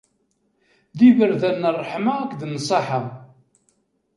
D 0.97 0.99
iberdan 1.09 1.57
n 1.61 1.69
ṛṛeḥma 1.77 2.11
akked 2.19 2.41
nnṣaḥa. 2.47 3.01